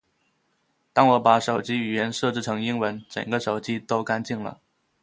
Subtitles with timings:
[0.93, 4.59] 当我把手机语言设置成英文，整个手机都干净了